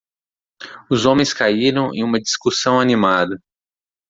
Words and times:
Os 0.89 1.05
homens 1.05 1.31
caíram 1.31 1.93
em 1.93 2.03
uma 2.03 2.19
discussão 2.19 2.79
animada. 2.79 3.39